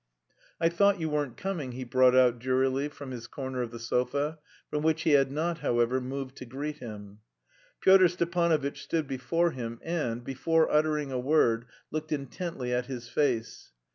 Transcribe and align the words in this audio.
"I 0.59 0.67
thought 0.69 0.99
you 0.99 1.11
weren't 1.11 1.37
coming," 1.37 1.73
he 1.73 1.83
brought 1.83 2.15
out 2.15 2.39
drearily 2.39 2.89
from 2.89 3.11
his 3.11 3.27
corner 3.27 3.61
of 3.61 3.69
the 3.69 3.77
sofa, 3.77 4.39
from 4.67 4.81
which 4.81 5.03
he 5.03 5.11
had 5.11 5.31
not, 5.31 5.59
however, 5.59 6.01
moved 6.01 6.35
to 6.37 6.45
greet 6.45 6.77
him. 6.79 7.19
Pyotr 7.81 8.07
Stepanovitch 8.07 8.81
stood 8.81 9.05
before 9.07 9.51
him 9.51 9.77
and, 9.83 10.23
before 10.23 10.71
uttering 10.71 11.11
a 11.11 11.19
word, 11.19 11.65
looked 11.91 12.11
intently 12.11 12.73
at 12.73 12.87
his 12.87 13.09
face. 13.09 13.73